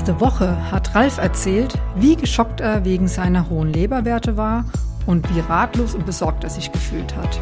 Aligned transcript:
Letzte 0.00 0.18
Woche 0.18 0.72
hat 0.72 0.94
Ralf 0.94 1.18
erzählt, 1.18 1.74
wie 1.94 2.16
geschockt 2.16 2.62
er 2.62 2.86
wegen 2.86 3.06
seiner 3.06 3.50
hohen 3.50 3.70
Leberwerte 3.70 4.38
war 4.38 4.64
und 5.04 5.28
wie 5.34 5.40
ratlos 5.40 5.94
und 5.94 6.06
besorgt 6.06 6.42
er 6.42 6.48
sich 6.48 6.72
gefühlt 6.72 7.14
hat. 7.16 7.38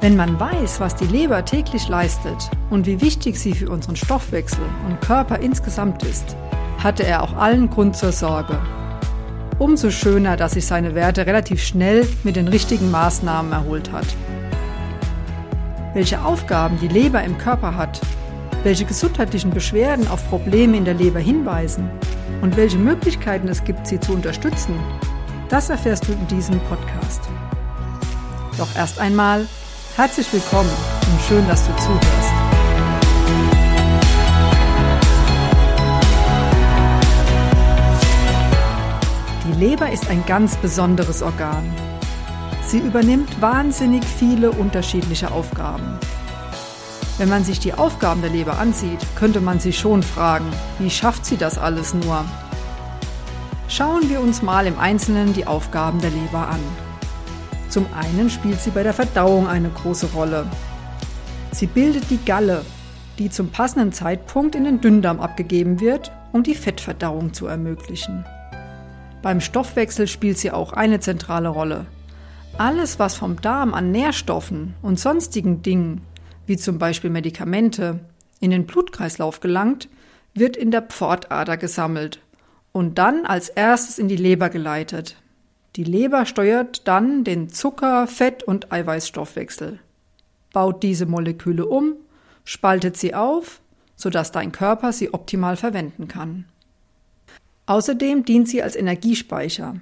Wenn 0.00 0.16
man 0.16 0.40
weiß, 0.40 0.80
was 0.80 0.94
die 0.94 1.04
Leber 1.04 1.44
täglich 1.44 1.86
leistet 1.86 2.50
und 2.70 2.86
wie 2.86 3.02
wichtig 3.02 3.38
sie 3.38 3.52
für 3.52 3.68
unseren 3.68 3.94
Stoffwechsel 3.94 4.62
und 4.88 5.02
Körper 5.02 5.40
insgesamt 5.40 6.02
ist, 6.02 6.34
hatte 6.82 7.04
er 7.04 7.22
auch 7.22 7.36
allen 7.36 7.68
Grund 7.68 7.94
zur 7.94 8.12
Sorge. 8.12 8.58
Umso 9.58 9.90
schöner, 9.90 10.38
dass 10.38 10.52
sich 10.52 10.66
seine 10.66 10.94
Werte 10.94 11.26
relativ 11.26 11.62
schnell 11.62 12.08
mit 12.24 12.36
den 12.36 12.48
richtigen 12.48 12.90
Maßnahmen 12.90 13.52
erholt 13.52 13.92
hat. 13.92 14.06
Welche 15.92 16.24
Aufgaben 16.24 16.78
die 16.80 16.88
Leber 16.88 17.22
im 17.22 17.36
Körper 17.36 17.76
hat 17.76 18.00
welche 18.64 18.84
gesundheitlichen 18.84 19.50
Beschwerden 19.50 20.08
auf 20.08 20.28
Probleme 20.28 20.76
in 20.76 20.84
der 20.84 20.94
Leber 20.94 21.20
hinweisen 21.20 21.90
und 22.42 22.56
welche 22.56 22.78
Möglichkeiten 22.78 23.48
es 23.48 23.64
gibt, 23.64 23.86
sie 23.86 24.00
zu 24.00 24.12
unterstützen, 24.12 24.74
das 25.48 25.70
erfährst 25.70 26.08
du 26.08 26.12
in 26.12 26.26
diesem 26.26 26.58
Podcast. 26.60 27.22
Doch 28.58 28.68
erst 28.76 28.98
einmal 28.98 29.46
herzlich 29.96 30.32
willkommen 30.32 30.70
und 31.12 31.20
schön, 31.28 31.46
dass 31.48 31.66
du 31.66 31.74
zuhörst. 31.76 32.32
Die 39.46 39.58
Leber 39.58 39.90
ist 39.90 40.08
ein 40.10 40.24
ganz 40.26 40.56
besonderes 40.56 41.22
Organ. 41.22 41.64
Sie 42.66 42.78
übernimmt 42.78 43.40
wahnsinnig 43.40 44.04
viele 44.04 44.50
unterschiedliche 44.50 45.30
Aufgaben. 45.30 45.98
Wenn 47.18 47.28
man 47.28 47.42
sich 47.42 47.58
die 47.58 47.74
Aufgaben 47.74 48.22
der 48.22 48.30
Leber 48.30 48.60
ansieht, 48.60 49.04
könnte 49.16 49.40
man 49.40 49.58
sich 49.58 49.76
schon 49.76 50.04
fragen, 50.04 50.46
wie 50.78 50.88
schafft 50.88 51.26
sie 51.26 51.36
das 51.36 51.58
alles 51.58 51.92
nur? 51.92 52.24
Schauen 53.66 54.08
wir 54.08 54.20
uns 54.20 54.40
mal 54.40 54.68
im 54.68 54.78
Einzelnen 54.78 55.34
die 55.34 55.44
Aufgaben 55.44 56.00
der 56.00 56.10
Leber 56.10 56.46
an. 56.46 56.60
Zum 57.68 57.86
einen 57.92 58.30
spielt 58.30 58.60
sie 58.60 58.70
bei 58.70 58.84
der 58.84 58.94
Verdauung 58.94 59.48
eine 59.48 59.68
große 59.68 60.06
Rolle. 60.14 60.46
Sie 61.50 61.66
bildet 61.66 62.08
die 62.08 62.24
Galle, 62.24 62.64
die 63.18 63.30
zum 63.30 63.50
passenden 63.50 63.92
Zeitpunkt 63.92 64.54
in 64.54 64.62
den 64.62 64.80
Dünndarm 64.80 65.18
abgegeben 65.18 65.80
wird, 65.80 66.12
um 66.30 66.44
die 66.44 66.54
Fettverdauung 66.54 67.34
zu 67.34 67.48
ermöglichen. 67.48 68.24
Beim 69.22 69.40
Stoffwechsel 69.40 70.06
spielt 70.06 70.38
sie 70.38 70.52
auch 70.52 70.72
eine 70.72 71.00
zentrale 71.00 71.48
Rolle. 71.48 71.86
Alles, 72.58 73.00
was 73.00 73.16
vom 73.16 73.40
Darm 73.40 73.74
an 73.74 73.90
Nährstoffen 73.90 74.74
und 74.82 75.00
sonstigen 75.00 75.62
Dingen 75.62 76.00
wie 76.48 76.56
zum 76.56 76.78
Beispiel 76.78 77.10
Medikamente, 77.10 78.00
in 78.40 78.50
den 78.50 78.66
Blutkreislauf 78.66 79.40
gelangt, 79.40 79.88
wird 80.34 80.56
in 80.56 80.70
der 80.70 80.82
Pfortader 80.82 81.56
gesammelt 81.56 82.20
und 82.72 82.98
dann 82.98 83.26
als 83.26 83.48
erstes 83.48 83.98
in 83.98 84.08
die 84.08 84.16
Leber 84.16 84.48
geleitet. 84.48 85.16
Die 85.76 85.84
Leber 85.84 86.26
steuert 86.26 86.88
dann 86.88 87.22
den 87.22 87.50
Zucker-, 87.50 88.06
Fett- 88.06 88.42
und 88.42 88.72
Eiweißstoffwechsel, 88.72 89.78
baut 90.52 90.82
diese 90.82 91.06
Moleküle 91.06 91.66
um, 91.66 91.94
spaltet 92.44 92.96
sie 92.96 93.14
auf, 93.14 93.60
sodass 93.94 94.32
dein 94.32 94.52
Körper 94.52 94.92
sie 94.92 95.12
optimal 95.12 95.56
verwenden 95.56 96.08
kann. 96.08 96.46
Außerdem 97.66 98.24
dient 98.24 98.48
sie 98.48 98.62
als 98.62 98.76
Energiespeicher, 98.76 99.76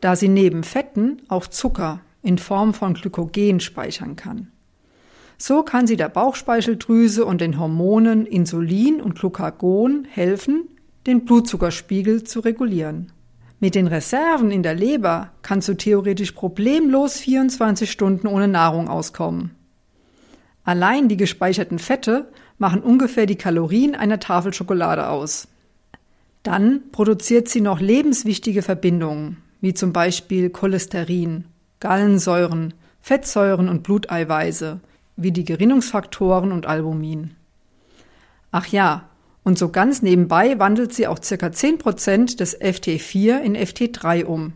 da 0.00 0.14
sie 0.14 0.28
neben 0.28 0.62
Fetten 0.62 1.22
auch 1.28 1.48
Zucker 1.48 2.00
in 2.22 2.38
Form 2.38 2.72
von 2.72 2.94
Glykogen 2.94 3.58
speichern 3.58 4.14
kann. 4.14 4.52
So 5.38 5.62
kann 5.62 5.86
sie 5.86 5.96
der 5.96 6.08
Bauchspeicheldrüse 6.08 7.24
und 7.24 7.40
den 7.40 7.58
Hormonen 7.58 8.26
Insulin 8.26 9.00
und 9.00 9.18
Glucagon 9.18 10.06
helfen, 10.08 10.68
den 11.06 11.24
Blutzuckerspiegel 11.24 12.24
zu 12.24 12.40
regulieren. 12.40 13.12
Mit 13.60 13.74
den 13.74 13.86
Reserven 13.86 14.50
in 14.50 14.62
der 14.62 14.74
Leber 14.74 15.30
kannst 15.42 15.68
du 15.68 15.74
theoretisch 15.74 16.32
problemlos 16.32 17.18
24 17.18 17.90
Stunden 17.90 18.26
ohne 18.26 18.48
Nahrung 18.48 18.88
auskommen. 18.88 19.52
Allein 20.64 21.08
die 21.08 21.16
gespeicherten 21.16 21.78
Fette 21.78 22.28
machen 22.58 22.80
ungefähr 22.80 23.26
die 23.26 23.36
Kalorien 23.36 23.94
einer 23.94 24.20
Tafel 24.20 24.52
Schokolade 24.54 25.08
aus. 25.08 25.48
Dann 26.42 26.82
produziert 26.92 27.48
sie 27.48 27.60
noch 27.60 27.80
lebenswichtige 27.80 28.62
Verbindungen, 28.62 29.38
wie 29.60 29.74
zum 29.74 29.92
Beispiel 29.92 30.50
Cholesterin, 30.50 31.46
Gallensäuren, 31.80 32.74
Fettsäuren 33.00 33.68
und 33.68 33.82
Bluteiweiße, 33.82 34.80
wie 35.16 35.32
die 35.32 35.44
Gerinnungsfaktoren 35.44 36.52
und 36.52 36.66
Albumin. 36.66 37.34
Ach 38.50 38.66
ja, 38.66 39.08
und 39.42 39.58
so 39.58 39.68
ganz 39.68 40.00
nebenbei 40.02 40.58
wandelt 40.58 40.94
sie 40.94 41.06
auch 41.06 41.18
ca. 41.18 41.46
10% 41.46 42.38
des 42.38 42.60
FT4 42.60 43.40
in 43.40 43.56
FT3 43.56 44.24
um. 44.24 44.54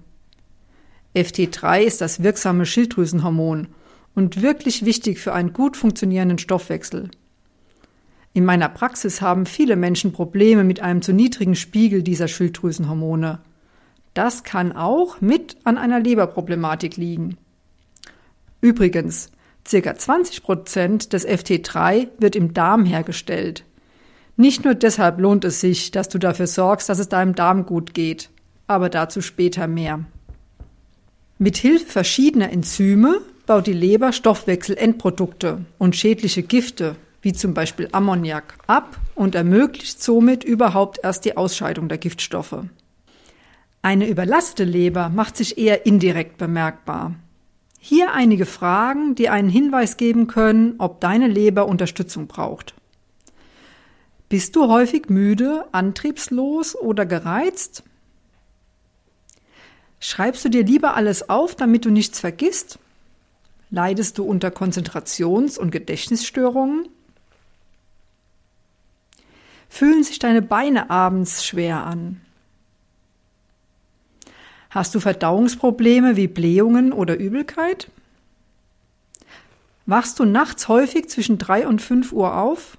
FT3 1.14 1.82
ist 1.82 2.00
das 2.00 2.22
wirksame 2.22 2.64
Schilddrüsenhormon 2.64 3.68
und 4.14 4.42
wirklich 4.42 4.84
wichtig 4.84 5.18
für 5.18 5.32
einen 5.32 5.52
gut 5.52 5.76
funktionierenden 5.76 6.38
Stoffwechsel. 6.38 7.10
In 8.32 8.44
meiner 8.44 8.68
Praxis 8.68 9.20
haben 9.20 9.46
viele 9.46 9.76
Menschen 9.76 10.12
Probleme 10.12 10.64
mit 10.64 10.80
einem 10.80 11.02
zu 11.02 11.12
niedrigen 11.12 11.56
Spiegel 11.56 12.02
dieser 12.02 12.28
Schilddrüsenhormone. 12.28 13.40
Das 14.14 14.42
kann 14.42 14.72
auch 14.72 15.20
mit 15.20 15.56
an 15.64 15.78
einer 15.78 16.00
Leberproblematik 16.00 16.96
liegen. 16.96 17.36
Übrigens, 18.60 19.30
Circa 19.68 19.94
20 19.94 20.42
Prozent 20.42 21.12
des 21.12 21.28
FT3 21.28 22.08
wird 22.18 22.36
im 22.36 22.54
Darm 22.54 22.86
hergestellt. 22.86 23.64
Nicht 24.36 24.64
nur 24.64 24.74
deshalb 24.74 25.18
lohnt 25.20 25.44
es 25.44 25.60
sich, 25.60 25.90
dass 25.90 26.08
du 26.08 26.18
dafür 26.18 26.46
sorgst, 26.46 26.88
dass 26.88 26.98
es 26.98 27.08
deinem 27.08 27.34
Darm 27.34 27.66
gut 27.66 27.92
geht, 27.92 28.30
aber 28.66 28.88
dazu 28.88 29.20
später 29.20 29.66
mehr. 29.66 30.04
Mit 31.38 31.56
Hilfe 31.56 31.86
verschiedener 31.86 32.50
Enzyme 32.50 33.20
baut 33.46 33.66
die 33.66 33.72
Leber 33.72 34.12
Stoffwechselendprodukte 34.12 35.64
und 35.76 35.96
schädliche 35.96 36.42
Gifte, 36.42 36.96
wie 37.20 37.32
zum 37.32 37.52
Beispiel 37.52 37.88
Ammoniak, 37.92 38.54
ab 38.66 38.98
und 39.14 39.34
ermöglicht 39.34 40.02
somit 40.02 40.44
überhaupt 40.44 41.00
erst 41.02 41.24
die 41.24 41.36
Ausscheidung 41.36 41.88
der 41.88 41.98
Giftstoffe. 41.98 42.64
Eine 43.82 44.08
überlastete 44.08 44.64
Leber 44.64 45.08
macht 45.08 45.36
sich 45.36 45.58
eher 45.58 45.84
indirekt 45.84 46.38
bemerkbar. 46.38 47.14
Hier 47.78 48.12
einige 48.12 48.44
Fragen, 48.44 49.14
die 49.14 49.28
einen 49.28 49.48
Hinweis 49.48 49.96
geben 49.96 50.26
können, 50.26 50.74
ob 50.78 51.00
deine 51.00 51.28
Leber 51.28 51.66
Unterstützung 51.66 52.26
braucht. 52.26 52.74
Bist 54.28 54.56
du 54.56 54.68
häufig 54.68 55.08
müde, 55.08 55.64
antriebslos 55.72 56.76
oder 56.76 57.06
gereizt? 57.06 57.82
Schreibst 60.00 60.44
du 60.44 60.48
dir 60.48 60.64
lieber 60.64 60.94
alles 60.94 61.30
auf, 61.30 61.54
damit 61.54 61.84
du 61.84 61.90
nichts 61.90 62.20
vergisst? 62.20 62.78
Leidest 63.70 64.18
du 64.18 64.24
unter 64.24 64.50
Konzentrations- 64.50 65.58
und 65.58 65.70
Gedächtnisstörungen? 65.70 66.88
Fühlen 69.68 70.02
sich 70.02 70.18
deine 70.18 70.42
Beine 70.42 70.90
abends 70.90 71.44
schwer 71.44 71.84
an? 71.84 72.20
Hast 74.70 74.94
du 74.94 75.00
Verdauungsprobleme 75.00 76.16
wie 76.16 76.28
Blähungen 76.28 76.92
oder 76.92 77.16
Übelkeit? 77.16 77.90
Wachst 79.86 80.18
du 80.18 80.26
nachts 80.26 80.68
häufig 80.68 81.08
zwischen 81.08 81.38
drei 81.38 81.66
und 81.66 81.80
fünf 81.80 82.12
Uhr 82.12 82.36
auf? 82.36 82.76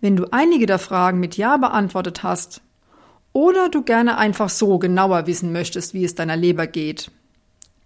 Wenn 0.00 0.16
du 0.16 0.32
einige 0.32 0.66
der 0.66 0.78
Fragen 0.78 1.20
mit 1.20 1.36
Ja 1.36 1.58
beantwortet 1.58 2.22
hast 2.22 2.62
oder 3.34 3.68
du 3.68 3.82
gerne 3.82 4.16
einfach 4.16 4.48
so 4.48 4.78
genauer 4.78 5.26
wissen 5.26 5.52
möchtest, 5.52 5.92
wie 5.92 6.04
es 6.04 6.14
deiner 6.14 6.36
Leber 6.36 6.66
geht, 6.66 7.10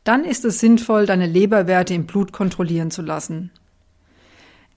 dann 0.04 0.24
ist 0.24 0.44
es 0.44 0.60
sinnvoll, 0.60 1.04
deine 1.04 1.26
Leberwerte 1.26 1.92
im 1.92 2.06
Blut 2.06 2.32
kontrollieren 2.32 2.92
zu 2.92 3.02
lassen. 3.02 3.50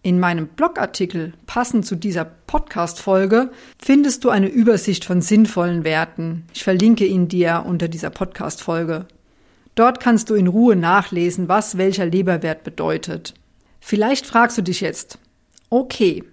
In 0.01 0.17
meinem 0.17 0.47
Blogartikel 0.47 1.33
passend 1.45 1.85
zu 1.85 1.97
dieser 1.97 2.23
Podcast-Folge 2.23 3.51
findest 3.81 4.23
du 4.23 4.29
eine 4.29 4.47
Übersicht 4.47 5.03
von 5.03 5.21
sinnvollen 5.21 5.83
Werten. 5.83 6.45
Ich 6.53 6.63
verlinke 6.63 7.05
ihn 7.05 7.27
dir 7.27 7.65
unter 7.67 7.89
dieser 7.89 8.09
Podcast-Folge. 8.09 9.07
Dort 9.75 9.99
kannst 9.99 10.29
du 10.29 10.35
in 10.35 10.47
Ruhe 10.47 10.77
nachlesen, 10.77 11.49
was 11.49 11.77
welcher 11.77 12.05
Leberwert 12.05 12.63
bedeutet. 12.63 13.33
Vielleicht 13.81 14.25
fragst 14.25 14.57
du 14.57 14.61
dich 14.61 14.79
jetzt, 14.79 15.19
okay, 15.69 16.23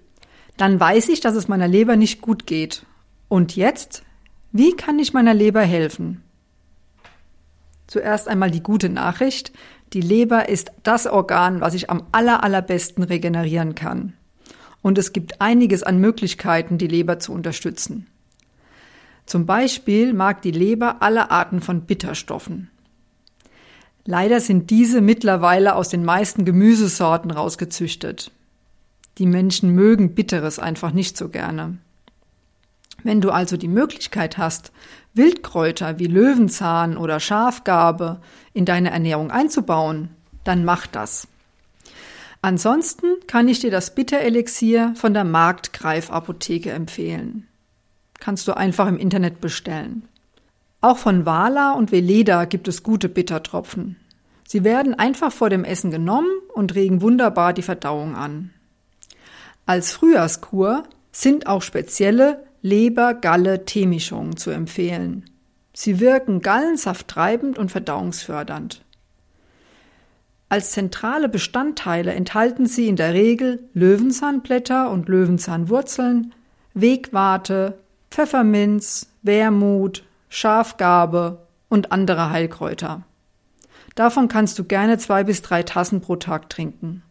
dann 0.57 0.79
weiß 0.79 1.09
ich, 1.09 1.21
dass 1.21 1.35
es 1.35 1.49
meiner 1.49 1.69
Leber 1.69 1.97
nicht 1.97 2.21
gut 2.21 2.47
geht. 2.47 2.87
Und 3.29 3.57
jetzt? 3.57 4.05
Wie 4.53 4.77
kann 4.77 5.01
ich 5.01 5.13
meiner 5.13 5.35
Leber 5.35 5.63
helfen? 5.63 6.23
Zuerst 7.89 8.29
einmal 8.29 8.51
die 8.51 8.63
gute 8.63 8.89
Nachricht. 8.89 9.53
Die 9.93 10.01
Leber 10.01 10.49
ist 10.49 10.73
das 10.83 11.07
Organ, 11.07 11.61
was 11.61 11.73
sich 11.73 11.91
am 11.91 12.03
aller, 12.13 12.43
allerbesten 12.43 13.05
regenerieren 13.05 13.75
kann. 13.75 14.15
Und 14.83 14.99
es 14.99 15.13
gibt 15.13 15.41
einiges 15.41 15.83
an 15.83 15.99
Möglichkeiten, 15.99 16.79
die 16.79 16.89
Leber 16.89 17.19
zu 17.19 17.33
unterstützen. 17.33 18.07
Zum 19.27 19.47
Beispiel 19.47 20.13
mag 20.13 20.43
die 20.43 20.53
Leber 20.53 21.03
alle 21.03 21.31
Arten 21.31 21.61
von 21.61 21.83
Bitterstoffen. 21.83 22.71
Leider 24.05 24.41
sind 24.41 24.71
diese 24.71 25.01
mittlerweile 25.01 25.75
aus 25.75 25.89
den 25.89 26.05
meisten 26.05 26.45
Gemüsesorten 26.45 27.33
rausgezüchtet. 27.33 28.31
Die 29.19 29.27
Menschen 29.27 29.71
mögen 29.71 30.15
Bitteres 30.15 30.61
einfach 30.61 30.93
nicht 30.93 31.17
so 31.17 31.29
gerne. 31.29 31.79
Wenn 33.07 33.21
du 33.21 33.31
also 33.31 33.57
die 33.57 33.69
Möglichkeit 33.69 34.37
hast, 34.37 34.73
Wildkräuter 35.15 36.01
wie 36.01 36.09
Löwenzahn 36.09 36.97
oder 36.97 37.21
Schafgarbe 37.21 38.21
in 38.53 38.65
deine 38.65 38.91
Ernährung 38.91 39.31
einzubauen, 39.31 40.09
dann 40.43 40.65
mach 40.65 40.89
das. 40.89 41.29
Ansonsten 42.43 43.07
kann 43.29 43.47
ich 43.47 43.61
dir 43.61 43.71
das 43.71 43.95
Bitterelixier 43.95 44.93
von 44.97 45.15
der 45.15 45.23
Marktgreifapotheke 45.23 46.73
empfehlen. 46.73 47.47
Kannst 48.19 48.49
du 48.49 48.57
einfach 48.57 48.89
im 48.89 48.99
Internet 48.99 49.41
bestellen. 49.41 50.09
Auch 50.81 50.99
von 50.99 51.25
Wala 51.25 51.75
und 51.75 51.93
Veleda 51.93 52.45
gibt 52.45 52.67
es 52.67 52.83
gute 52.83 53.09
Bittertropfen. 53.09 53.95
Sie 54.49 54.65
werden 54.65 54.95
einfach 54.95 55.31
vor 55.31 55.49
dem 55.49 55.63
Essen 55.63 55.93
genommen 55.93 56.41
und 56.55 56.75
regen 56.75 57.03
wunderbar 57.03 57.53
die 57.53 57.63
Verdauung 57.63 58.17
an. 58.17 58.51
Als 59.65 59.93
Frühjahrskur 59.93 60.83
sind 61.13 61.47
auch 61.47 61.63
spezielle 61.63 62.45
Leber-Galle-Teemischungen 62.67 64.37
zu 64.37 64.51
empfehlen. 64.51 65.31
Sie 65.73 66.01
wirken 66.01 66.41
gallensafttreibend 66.41 67.59
und 67.59 67.71
verdauungsfördernd. 67.71 68.83
Als 70.49 70.73
zentrale 70.73 71.29
Bestandteile 71.29 72.13
enthalten 72.13 72.67
sie 72.67 72.89
in 72.89 72.97
der 72.97 73.15
Regel 73.15 73.69
Löwenzahnblätter 73.73 74.91
und 74.91 75.09
Löwenzahnwurzeln, 75.09 76.35
Wegwarte, 76.75 77.79
Pfefferminz, 78.11 79.11
Wermut, 79.23 80.05
Schafgarbe 80.29 81.47
und 81.69 81.93
andere 81.93 82.31
Heilkräuter. 82.31 83.03
Davon 83.95 84.27
kannst 84.27 84.59
du 84.59 84.65
gerne 84.65 84.99
zwei 84.99 85.23
bis 85.23 85.41
drei 85.41 85.63
Tassen 85.63 86.01
pro 86.01 86.17
Tag 86.17 86.51
trinken. 86.51 87.03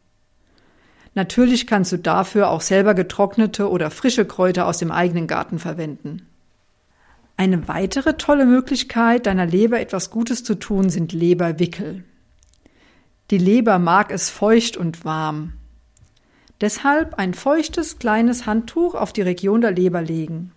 Natürlich 1.15 1.65
kannst 1.65 1.93
du 1.93 1.97
dafür 1.97 2.49
auch 2.49 2.59
selber 2.59 2.93
getrocknete 2.93 3.69
oder 3.69 3.89
frische 3.89 4.25
Kräuter 4.25 4.67
aus 4.67 4.77
dem 4.77 4.91
eigenen 4.91 5.27
Garten 5.27 5.59
verwenden. 5.59 6.27
Eine 7.37 7.67
weitere 7.69 8.17
tolle 8.17 8.45
Möglichkeit, 8.45 9.25
deiner 9.25 9.45
Leber 9.45 9.79
etwas 9.79 10.09
Gutes 10.09 10.43
zu 10.43 10.55
tun, 10.55 10.89
sind 10.89 11.13
Leberwickel. 11.13 12.03
Die 13.31 13.37
Leber 13.37 13.79
mag 13.79 14.11
es 14.11 14.29
feucht 14.29 14.75
und 14.75 15.05
warm. 15.05 15.53
Deshalb 16.59 17.15
ein 17.15 17.33
feuchtes 17.33 17.97
kleines 17.97 18.45
Handtuch 18.45 18.93
auf 18.93 19.13
die 19.13 19.21
Region 19.21 19.61
der 19.61 19.71
Leber 19.71 20.01
legen. 20.01 20.51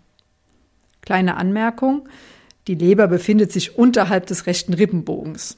Kleine 1.03 1.37
Anmerkung, 1.37 2.09
die 2.67 2.75
Leber 2.75 3.07
befindet 3.07 3.53
sich 3.53 3.79
unterhalb 3.79 4.27
des 4.27 4.47
rechten 4.47 4.75
Rippenbogens. 4.75 5.57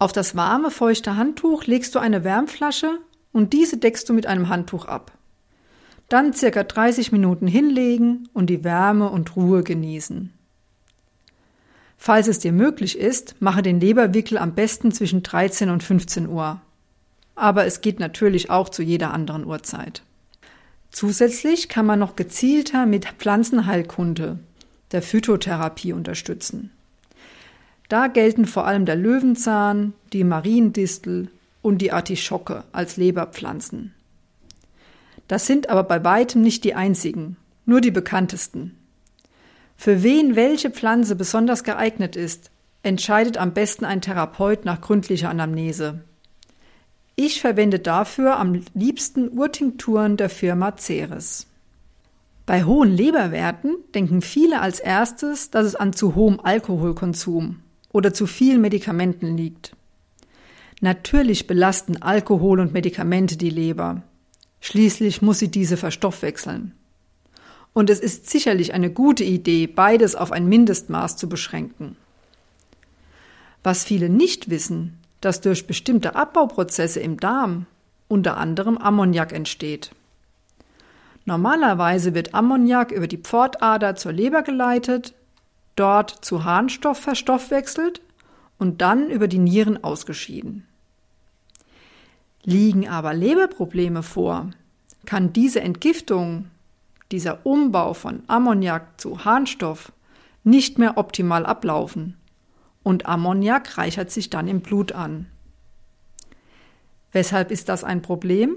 Auf 0.00 0.12
das 0.12 0.36
warme, 0.36 0.70
feuchte 0.70 1.16
Handtuch 1.16 1.64
legst 1.66 1.94
du 1.94 1.98
eine 1.98 2.22
Wärmflasche 2.22 2.98
und 3.32 3.52
diese 3.52 3.76
deckst 3.76 4.08
du 4.08 4.12
mit 4.12 4.26
einem 4.26 4.48
Handtuch 4.48 4.86
ab. 4.86 5.12
Dann 6.08 6.32
circa 6.32 6.64
30 6.64 7.12
Minuten 7.12 7.46
hinlegen 7.46 8.28
und 8.32 8.48
die 8.48 8.64
Wärme 8.64 9.10
und 9.10 9.36
Ruhe 9.36 9.62
genießen. 9.62 10.32
Falls 11.98 12.28
es 12.28 12.38
dir 12.38 12.52
möglich 12.52 12.96
ist, 12.96 13.34
mache 13.40 13.60
den 13.60 13.80
Leberwickel 13.80 14.38
am 14.38 14.54
besten 14.54 14.92
zwischen 14.92 15.22
13 15.22 15.68
und 15.68 15.82
15 15.82 16.28
Uhr. 16.28 16.60
Aber 17.34 17.66
es 17.66 17.80
geht 17.80 18.00
natürlich 18.00 18.50
auch 18.50 18.68
zu 18.68 18.82
jeder 18.82 19.12
anderen 19.12 19.44
Uhrzeit. 19.44 20.02
Zusätzlich 20.90 21.68
kann 21.68 21.86
man 21.86 21.98
noch 21.98 22.16
gezielter 22.16 22.86
mit 22.86 23.06
Pflanzenheilkunde, 23.18 24.38
der 24.92 25.02
Phytotherapie 25.02 25.92
unterstützen. 25.92 26.70
Da 27.88 28.06
gelten 28.06 28.46
vor 28.46 28.66
allem 28.66 28.86
der 28.86 28.96
Löwenzahn, 28.96 29.92
die 30.12 30.24
Mariendistel 30.24 31.28
und 31.68 31.78
die 31.78 31.92
Artischocke 31.92 32.64
als 32.72 32.96
Leberpflanzen. 32.96 33.94
Das 35.28 35.46
sind 35.46 35.68
aber 35.68 35.84
bei 35.84 36.02
weitem 36.02 36.40
nicht 36.42 36.64
die 36.64 36.74
einzigen, 36.74 37.36
nur 37.66 37.80
die 37.80 37.90
bekanntesten. 37.90 38.76
Für 39.76 40.02
wen 40.02 40.34
welche 40.34 40.70
Pflanze 40.70 41.14
besonders 41.14 41.62
geeignet 41.62 42.16
ist, 42.16 42.50
entscheidet 42.82 43.36
am 43.36 43.52
besten 43.52 43.84
ein 43.84 44.00
Therapeut 44.00 44.64
nach 44.64 44.80
gründlicher 44.80 45.28
Anamnese. 45.28 46.00
Ich 47.14 47.40
verwende 47.40 47.78
dafür 47.78 48.38
am 48.38 48.62
liebsten 48.74 49.38
Urtinkturen 49.38 50.16
der 50.16 50.30
Firma 50.30 50.76
Ceres. 50.76 51.46
Bei 52.46 52.64
hohen 52.64 52.90
Leberwerten 52.90 53.76
denken 53.94 54.22
viele 54.22 54.60
als 54.60 54.80
erstes, 54.80 55.50
dass 55.50 55.66
es 55.66 55.76
an 55.76 55.92
zu 55.92 56.14
hohem 56.14 56.40
Alkoholkonsum 56.40 57.60
oder 57.92 58.14
zu 58.14 58.26
vielen 58.26 58.62
Medikamenten 58.62 59.36
liegt. 59.36 59.76
Natürlich 60.80 61.46
belasten 61.46 62.02
Alkohol 62.02 62.60
und 62.60 62.72
Medikamente 62.72 63.36
die 63.36 63.50
Leber. 63.50 64.02
Schließlich 64.60 65.22
muss 65.22 65.38
sie 65.38 65.50
diese 65.50 65.76
verstoffwechseln. 65.76 66.72
Und 67.72 67.90
es 67.90 68.00
ist 68.00 68.30
sicherlich 68.30 68.74
eine 68.74 68.90
gute 68.90 69.24
Idee, 69.24 69.66
beides 69.66 70.14
auf 70.14 70.32
ein 70.32 70.48
Mindestmaß 70.48 71.16
zu 71.16 71.28
beschränken. 71.28 71.96
Was 73.62 73.84
viele 73.84 74.08
nicht 74.08 74.50
wissen, 74.50 74.98
dass 75.20 75.40
durch 75.40 75.66
bestimmte 75.66 76.14
Abbauprozesse 76.14 77.00
im 77.00 77.18
Darm 77.18 77.66
unter 78.06 78.36
anderem 78.36 78.78
Ammoniak 78.78 79.32
entsteht. 79.32 79.90
Normalerweise 81.24 82.14
wird 82.14 82.34
Ammoniak 82.34 82.90
über 82.92 83.06
die 83.06 83.18
Pfortader 83.18 83.96
zur 83.96 84.12
Leber 84.12 84.42
geleitet, 84.42 85.14
dort 85.76 86.10
zu 86.24 86.44
Harnstoff 86.44 86.98
verstoffwechselt 86.98 88.00
und 88.58 88.80
dann 88.80 89.10
über 89.10 89.28
die 89.28 89.38
Nieren 89.38 89.82
ausgeschieden. 89.82 90.66
Liegen 92.42 92.88
aber 92.88 93.14
Leberprobleme 93.14 94.02
vor, 94.02 94.50
kann 95.06 95.32
diese 95.32 95.60
Entgiftung 95.60 96.50
dieser 97.10 97.46
Umbau 97.46 97.94
von 97.94 98.22
Ammoniak 98.26 99.00
zu 99.00 99.24
Harnstoff 99.24 99.92
nicht 100.44 100.78
mehr 100.78 100.98
optimal 100.98 101.46
ablaufen 101.46 102.16
und 102.82 103.06
Ammoniak 103.06 103.78
reichert 103.78 104.10
sich 104.10 104.30
dann 104.30 104.48
im 104.48 104.60
Blut 104.60 104.92
an. 104.92 105.26
Weshalb 107.12 107.50
ist 107.50 107.68
das 107.68 107.84
ein 107.84 108.02
Problem? 108.02 108.56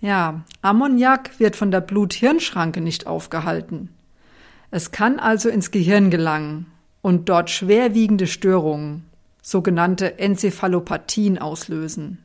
Ja, 0.00 0.44
Ammoniak 0.62 1.40
wird 1.40 1.56
von 1.56 1.70
der 1.70 1.80
Blut-Hirn-Schranke 1.80 2.80
nicht 2.80 3.06
aufgehalten. 3.06 3.90
Es 4.70 4.92
kann 4.92 5.18
also 5.18 5.48
ins 5.48 5.70
Gehirn 5.70 6.10
gelangen 6.10 6.66
und 7.08 7.30
dort 7.30 7.48
schwerwiegende 7.48 8.26
Störungen, 8.26 9.04
sogenannte 9.40 10.18
Enzephalopathien 10.18 11.38
auslösen. 11.38 12.18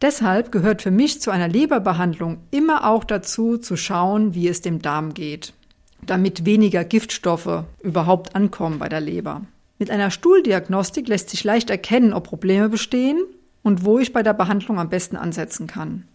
Deshalb 0.00 0.52
gehört 0.52 0.82
für 0.82 0.92
mich 0.92 1.20
zu 1.20 1.32
einer 1.32 1.48
Leberbehandlung 1.48 2.38
immer 2.52 2.88
auch 2.88 3.02
dazu, 3.02 3.58
zu 3.58 3.76
schauen, 3.76 4.36
wie 4.36 4.46
es 4.46 4.60
dem 4.60 4.80
Darm 4.80 5.14
geht, 5.14 5.52
damit 6.00 6.44
weniger 6.44 6.84
Giftstoffe 6.84 7.64
überhaupt 7.82 8.36
ankommen 8.36 8.78
bei 8.78 8.88
der 8.88 9.00
Leber. 9.00 9.42
Mit 9.80 9.90
einer 9.90 10.12
Stuhldiagnostik 10.12 11.08
lässt 11.08 11.30
sich 11.30 11.42
leicht 11.42 11.68
erkennen, 11.68 12.12
ob 12.12 12.28
Probleme 12.28 12.68
bestehen 12.68 13.18
und 13.64 13.84
wo 13.84 13.98
ich 13.98 14.12
bei 14.12 14.22
der 14.22 14.32
Behandlung 14.32 14.78
am 14.78 14.90
besten 14.90 15.16
ansetzen 15.16 15.66
kann. 15.66 16.06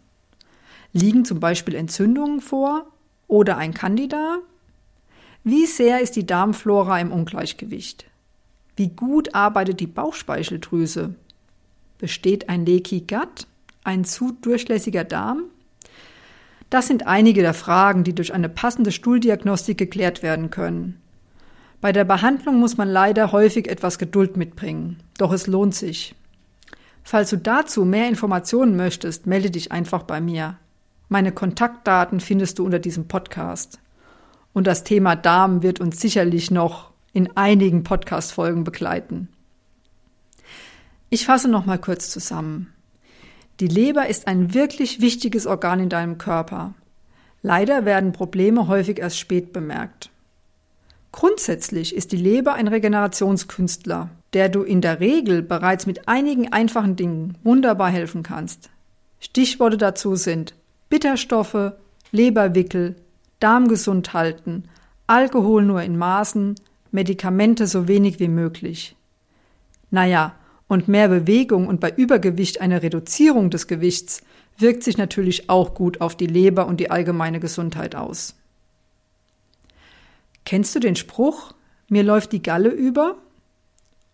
Liegen 0.94 1.26
zum 1.26 1.42
Beispiel 1.42 1.76
Entzündungen 1.76 2.40
vor 2.40 2.86
oder 3.28 3.58
ein 3.58 3.74
Candida? 3.74 4.38
Wie 5.46 5.66
sehr 5.66 6.00
ist 6.00 6.16
die 6.16 6.26
Darmflora 6.26 7.02
im 7.02 7.12
Ungleichgewicht? 7.12 8.06
Wie 8.78 8.88
gut 8.88 9.36
arbeitet 9.36 9.82
die 9.82 9.88
Bauchspeicheldrüse? 9.88 11.16
Besteht 11.98 12.48
ein 12.48 12.66
Leaky 12.66 13.02
Gut? 13.02 13.48
ein 13.84 14.06
zu 14.06 14.32
durchlässiger 14.32 15.04
Darm? 15.04 15.44
Das 16.70 16.88
sind 16.88 17.08
einige 17.08 17.42
der 17.42 17.54
Fragen, 17.54 18.06
die 18.06 18.16
durch 18.16 18.34
eine 18.34 18.48
passende 18.48 18.94
Stuhldiagnostik 18.94 19.78
geklärt 19.78 20.24
werden 20.24 20.50
können. 20.50 21.02
Bei 21.82 21.92
der 21.92 22.06
Behandlung 22.06 22.62
muss 22.62 22.78
man 22.78 22.88
leider 22.88 23.34
häufig 23.34 23.70
etwas 23.70 24.00
Geduld 24.00 24.38
mitbringen, 24.38 25.04
doch 25.18 25.34
es 25.34 25.48
lohnt 25.48 25.76
sich. 25.76 26.16
Falls 27.04 27.32
du 27.32 27.38
dazu 27.38 27.84
mehr 27.84 28.08
Informationen 28.08 28.78
möchtest, 28.78 29.28
melde 29.28 29.52
dich 29.52 29.74
einfach 29.74 30.04
bei 30.04 30.22
mir. 30.22 30.58
Meine 31.10 31.34
Kontaktdaten 31.34 32.22
findest 32.22 32.60
du 32.60 32.66
unter 32.66 32.80
diesem 32.80 33.10
Podcast. 33.10 33.80
Und 34.54 34.68
das 34.68 34.84
Thema 34.84 35.16
Darm 35.16 35.64
wird 35.64 35.80
uns 35.80 36.00
sicherlich 36.00 36.52
noch 36.52 36.92
in 37.12 37.36
einigen 37.36 37.84
Podcast-Folgen 37.84 38.64
begleiten. 38.64 39.30
Ich 41.10 41.26
fasse 41.26 41.48
noch 41.48 41.66
mal 41.66 41.78
kurz 41.78 42.10
zusammen. 42.10 42.74
Die 43.60 43.68
Leber 43.68 44.08
ist 44.08 44.28
ein 44.28 44.54
wirklich 44.54 45.02
wichtiges 45.02 45.46
Organ 45.46 45.80
in 45.80 45.90
deinem 45.90 46.18
Körper. 46.18 46.74
Leider 47.44 47.86
werden 47.86 48.14
Probleme 48.14 48.68
häufig 48.68 49.00
erst 49.00 49.20
spät 49.20 49.54
bemerkt. 49.54 50.10
Grundsätzlich 51.12 51.96
ist 51.96 52.12
die 52.12 52.18
Leber 52.18 52.54
ein 52.54 52.68
Regenerationskünstler, 52.68 54.10
der 54.34 54.50
du 54.50 54.64
in 54.64 54.82
der 54.82 55.00
Regel 55.00 55.44
bereits 55.44 55.86
mit 55.86 56.08
einigen 56.08 56.52
einfachen 56.52 56.96
Dingen 56.96 57.38
wunderbar 57.44 57.92
helfen 57.92 58.24
kannst. 58.24 58.72
Stichworte 59.20 59.78
dazu 59.78 60.16
sind 60.16 60.56
Bitterstoffe, 60.90 61.74
Leberwickel, 62.12 62.96
Darm 63.44 63.68
gesund 63.68 64.14
halten, 64.14 64.64
Alkohol 65.06 65.66
nur 65.66 65.82
in 65.82 65.98
Maßen, 65.98 66.56
Medikamente 66.92 67.68
so 67.68 67.90
wenig 67.90 68.22
wie 68.22 68.30
möglich. 68.30 68.96
Naja, 69.92 70.34
und 70.70 70.88
mehr 70.88 71.10
Bewegung 71.10 71.68
und 71.68 71.82
bei 71.82 71.92
Übergewicht 71.92 72.62
eine 72.62 72.82
Reduzierung 72.82 73.50
des 73.50 73.68
Gewichts 73.68 74.22
wirkt 74.58 74.84
sich 74.84 74.98
natürlich 74.98 75.50
auch 75.50 75.74
gut 75.74 76.00
auf 76.00 76.16
die 76.16 76.26
Leber 76.26 76.68
und 76.68 76.80
die 76.80 76.90
allgemeine 76.90 77.42
Gesundheit 77.42 77.96
aus. 77.96 78.36
Kennst 80.46 80.74
du 80.74 80.80
den 80.80 80.96
Spruch, 80.96 81.52
mir 81.90 82.04
läuft 82.04 82.32
die 82.32 82.42
Galle 82.42 82.70
über? 82.70 83.18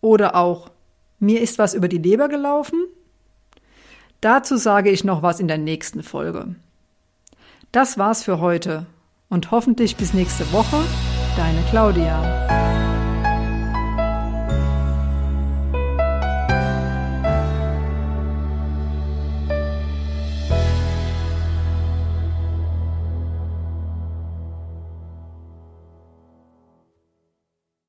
Oder 0.00 0.34
auch, 0.34 0.72
mir 1.20 1.40
ist 1.40 1.56
was 1.56 1.74
über 1.74 1.86
die 1.86 1.98
Leber 1.98 2.28
gelaufen? 2.28 2.84
Dazu 4.20 4.56
sage 4.56 4.90
ich 4.90 5.04
noch 5.04 5.22
was 5.22 5.38
in 5.38 5.46
der 5.46 5.58
nächsten 5.58 6.02
Folge. 6.02 6.56
Das 7.70 7.96
war's 7.96 8.24
für 8.24 8.40
heute 8.40 8.86
und 9.30 9.50
hoffentlich 9.50 9.96
bis 9.96 10.12
nächste 10.12 10.52
Woche, 10.52 10.76
deine 11.36 11.62
Claudia. 11.70 12.89